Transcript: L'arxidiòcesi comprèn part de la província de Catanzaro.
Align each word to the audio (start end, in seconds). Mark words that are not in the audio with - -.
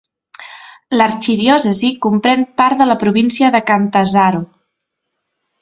L'arxidiòcesi 1.01 1.91
comprèn 2.07 2.43
part 2.63 2.81
de 2.81 2.87
la 2.93 2.97
província 3.05 3.53
de 3.57 3.65
Catanzaro. 3.71 4.45